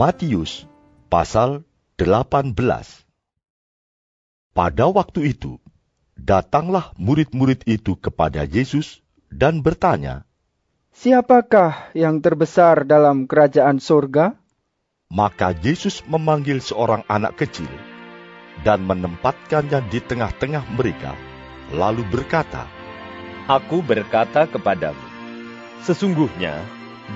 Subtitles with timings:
[0.00, 0.64] Matius
[1.12, 1.60] pasal
[2.00, 2.56] 18
[4.56, 5.60] Pada waktu itu,
[6.16, 10.24] datanglah murid-murid itu kepada Yesus dan bertanya,
[10.96, 14.40] Siapakah yang terbesar dalam kerajaan surga?
[15.12, 17.68] Maka Yesus memanggil seorang anak kecil
[18.64, 21.12] dan menempatkannya di tengah-tengah mereka,
[21.76, 22.64] lalu berkata,
[23.52, 25.04] Aku berkata kepadamu,
[25.84, 26.56] sesungguhnya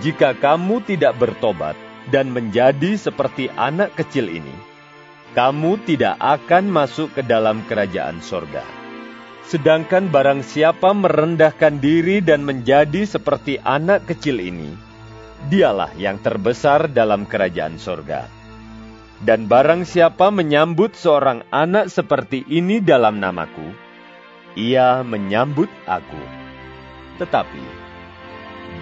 [0.05, 1.81] jika kamu tidak bertobat
[2.13, 4.53] dan menjadi seperti anak kecil ini,
[5.33, 8.65] kamu tidak akan masuk ke dalam kerajaan sorga.
[9.45, 14.73] Sedangkan barang siapa merendahkan diri dan menjadi seperti anak kecil ini,
[15.53, 18.25] dialah yang terbesar dalam kerajaan sorga.
[19.25, 23.73] Dan barang siapa menyambut seorang anak seperti ini dalam namaku,
[24.57, 26.23] ia menyambut aku.
[27.21, 27.84] Tetapi,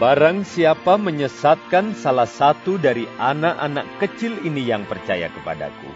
[0.00, 5.90] barang siapa menyesatkan salah satu dari anak-anak kecil ini yang percaya kepadaku,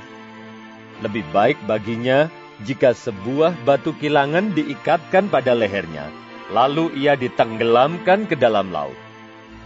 [1.00, 2.28] lebih baik baginya
[2.64, 6.08] jika sebuah batu kilangan diikatkan pada lehernya,
[6.48, 8.96] lalu ia ditenggelamkan ke dalam laut.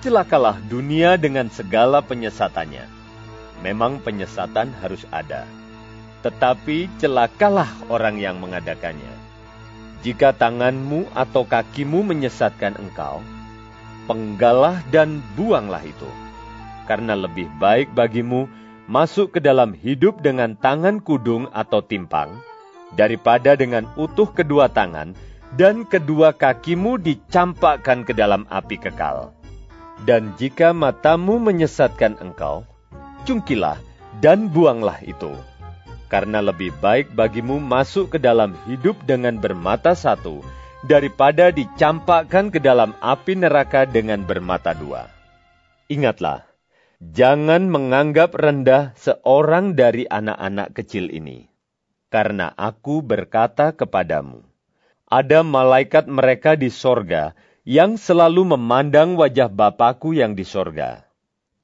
[0.00, 2.88] Celakalah dunia dengan segala penyesatannya.
[3.60, 5.44] Memang penyesatan harus ada,
[6.24, 9.12] tetapi celakalah orang yang mengadakannya.
[10.00, 13.20] Jika tanganmu atau kakimu menyesatkan engkau,
[14.10, 16.10] penggalah dan buanglah itu,
[16.90, 18.50] karena lebih baik bagimu
[18.90, 22.34] masuk ke dalam hidup dengan tangan kudung atau timpang,
[22.98, 25.14] daripada dengan utuh kedua tangan
[25.54, 29.30] dan kedua kakimu dicampakkan ke dalam api kekal.
[30.02, 32.66] Dan jika matamu menyesatkan engkau,
[33.30, 33.78] cungkilah
[34.18, 35.30] dan buanglah itu.
[36.10, 40.42] Karena lebih baik bagimu masuk ke dalam hidup dengan bermata satu,
[40.84, 45.12] daripada dicampakkan ke dalam api neraka dengan bermata dua.
[45.92, 46.46] Ingatlah,
[47.02, 51.50] jangan menganggap rendah seorang dari anak-anak kecil ini.
[52.10, 54.42] Karena aku berkata kepadamu,
[55.06, 61.06] ada malaikat mereka di sorga yang selalu memandang wajah Bapakku yang di sorga.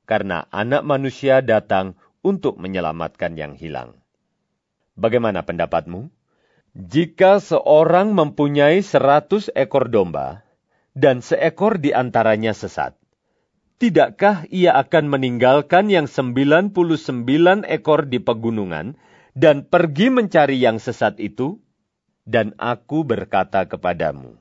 [0.07, 3.99] Karena anak manusia datang untuk menyelamatkan yang hilang.
[4.95, 6.15] Bagaimana pendapatmu?
[6.77, 10.45] Jika seorang mempunyai seratus ekor domba,
[10.93, 12.93] dan seekor di antaranya sesat,
[13.81, 18.93] tidakkah ia akan meninggalkan yang sembilan puluh sembilan ekor di pegunungan
[19.33, 21.57] dan pergi mencari yang sesat itu?
[22.29, 24.37] Dan aku berkata kepadamu,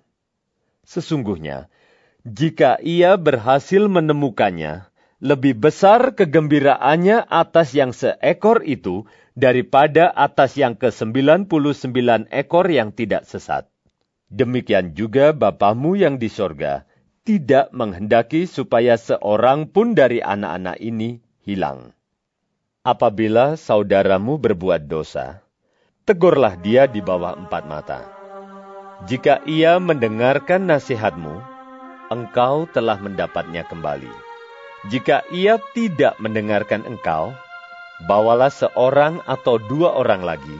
[0.84, 1.72] Sesungguhnya,
[2.28, 4.84] jika ia berhasil menemukannya,
[5.25, 13.65] lebih besar kegembiraannya atas yang seekor itu daripada atas yang ke-99 ekor yang tidak sesat.
[14.29, 16.85] Demikian juga Bapamu yang di sorga
[17.25, 21.97] tidak menghendaki supaya seorang pun dari anak-anak ini hilang.
[22.85, 25.41] Apabila saudaramu berbuat dosa,
[26.05, 28.01] tegurlah dia di bawah empat mata.
[29.09, 31.41] Jika ia mendengarkan nasihatmu,
[32.13, 34.24] engkau telah mendapatnya kembali.
[34.85, 37.34] Jika ia tidak mendengarkan engkau,
[38.06, 40.57] bawalah seorang atau dua orang lagi,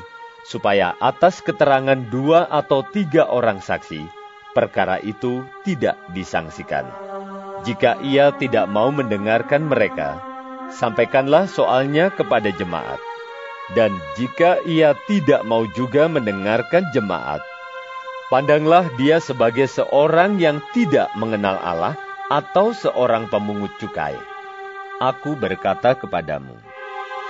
[0.50, 4.02] supaya atas keterangan dua atau tiga orang saksi,
[4.58, 6.90] perkara itu tidak disangsikan.
[7.69, 10.18] Jika ia tidak mau mendengarkan mereka,
[10.74, 12.97] sampaikanlah soalnya kepada jemaat.
[13.74, 17.42] Dan jika ia tidak mau juga mendengarkan jemaat,
[18.25, 21.94] Pandanglah dia sebagai seorang yang tidak mengenal Allah
[22.30, 24.18] atau seorang pemungut cukai.
[24.98, 26.56] Aku berkata kepadamu,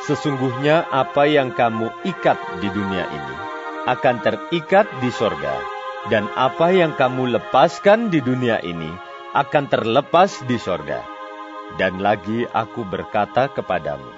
[0.06, 3.36] sesungguhnya apa yang kamu ikat di dunia ini
[3.90, 5.58] akan terikat di sorga,
[6.14, 8.90] dan apa yang kamu lepaskan di dunia ini
[9.34, 11.02] akan terlepas di sorga.
[11.82, 14.14] Dan lagi aku berkata kepadamu,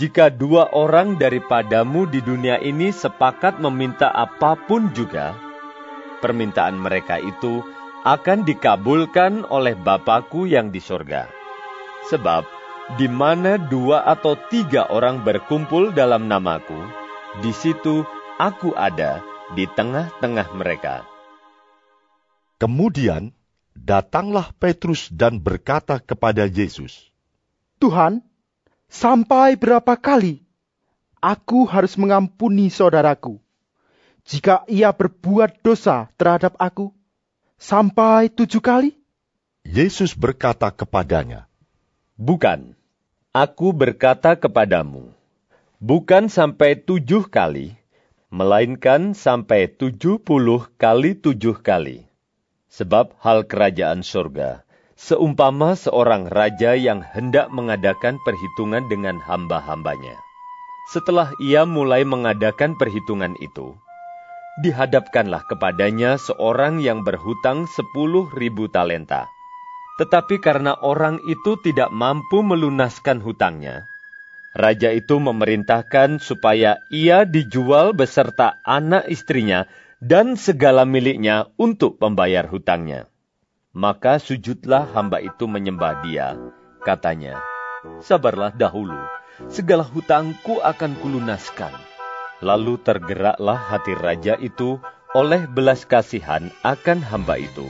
[0.00, 5.36] jika dua orang daripadamu di dunia ini sepakat meminta apa pun juga,
[6.24, 7.60] permintaan mereka itu
[8.00, 11.28] akan dikabulkan oleh Bapakku yang di sorga.
[12.08, 12.48] Sebab,
[12.96, 16.80] di mana dua atau tiga orang berkumpul dalam namaku,
[17.44, 18.02] di situ
[18.40, 19.20] aku ada
[19.52, 21.04] di tengah-tengah mereka.
[22.56, 23.36] Kemudian
[23.76, 27.12] datanglah Petrus dan berkata kepada Yesus,
[27.80, 28.24] Tuhan,
[28.88, 30.44] sampai berapa kali
[31.20, 33.40] aku harus mengampuni saudaraku
[34.24, 36.92] jika ia berbuat dosa terhadap aku?
[37.60, 38.96] Sampai tujuh kali?
[39.68, 41.44] Yesus berkata kepadanya,
[42.16, 42.72] Bukan,
[43.36, 45.12] aku berkata kepadamu,
[45.76, 47.76] bukan sampai tujuh kali,
[48.32, 52.08] melainkan sampai tujuh puluh kali tujuh kali.
[52.72, 54.64] Sebab hal kerajaan surga
[54.96, 60.16] seumpama seorang raja yang hendak mengadakan perhitungan dengan hamba-hambanya.
[60.96, 63.76] Setelah ia mulai mengadakan perhitungan itu,
[64.60, 69.26] dihadapkanlah kepadanya seorang yang berhutang sepuluh ribu talenta.
[70.00, 73.84] Tetapi karena orang itu tidak mampu melunaskan hutangnya,
[74.56, 79.68] raja itu memerintahkan supaya ia dijual beserta anak istrinya
[80.00, 83.12] dan segala miliknya untuk membayar hutangnya.
[83.76, 86.34] Maka sujudlah hamba itu menyembah dia.
[86.80, 87.38] Katanya,
[88.00, 88.98] sabarlah dahulu,
[89.52, 91.70] segala hutangku akan kulunaskan.
[92.40, 94.80] Lalu tergeraklah hati raja itu
[95.12, 97.68] oleh belas kasihan akan hamba itu,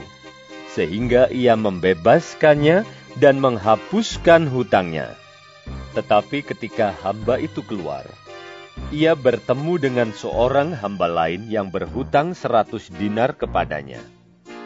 [0.71, 2.87] sehingga ia membebaskannya
[3.19, 5.11] dan menghapuskan hutangnya.
[5.91, 8.07] Tetapi ketika hamba itu keluar,
[8.95, 13.99] ia bertemu dengan seorang hamba lain yang berhutang seratus dinar kepadanya.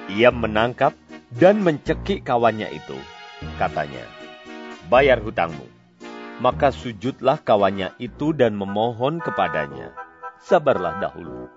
[0.06, 0.94] Ia menangkap
[1.34, 2.98] dan mencekik kawannya itu.
[3.58, 4.06] Katanya,
[4.86, 5.75] bayar hutangmu.
[6.44, 9.96] Maka sujudlah kawannya itu dan memohon kepadanya,
[10.44, 11.48] sabarlah dahulu,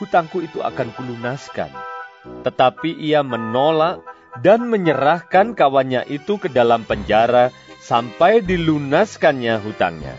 [0.00, 1.68] hutangku itu akan kulunaskan.
[2.40, 4.00] Tetapi ia menolak
[4.40, 7.52] dan menyerahkan kawannya itu ke dalam penjara
[7.84, 10.16] sampai dilunaskannya hutangnya.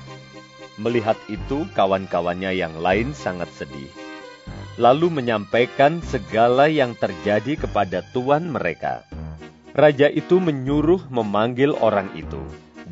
[0.77, 3.89] Melihat itu, kawan-kawannya yang lain sangat sedih
[4.75, 9.07] lalu menyampaikan segala yang terjadi kepada tuan mereka.
[9.71, 12.39] Raja itu menyuruh memanggil orang itu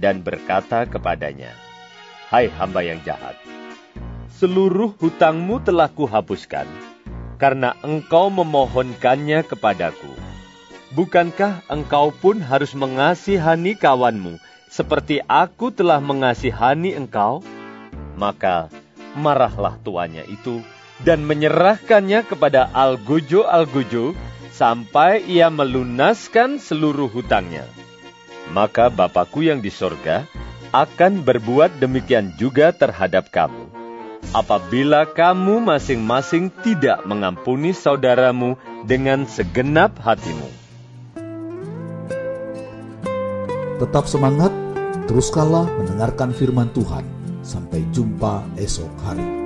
[0.04, 1.56] dan berkata kepadanya,
[2.28, 3.40] "Hai hamba yang jahat,
[4.36, 6.68] seluruh hutangmu telah kuhapuskan
[7.40, 10.12] karena engkau memohonkannya kepadaku.
[10.92, 17.40] Bukankah engkau pun harus mengasihani kawanmu seperti aku telah mengasihani engkau?"
[18.20, 18.68] Maka
[19.16, 20.60] marahlah tuannya itu
[21.08, 24.14] dan menyerahkannya kepada Algojo-Algojo
[24.54, 27.66] sampai ia melunaskan seluruh hutangnya.
[28.54, 30.30] Maka Bapakku yang di sorga
[30.70, 33.66] akan berbuat demikian juga terhadap kamu.
[34.34, 40.50] Apabila kamu masing-masing tidak mengampuni saudaramu dengan segenap hatimu.
[43.82, 44.54] Tetap semangat,
[45.10, 47.04] teruskanlah mendengarkan firman Tuhan.
[47.44, 49.43] Sampai jumpa esok hari.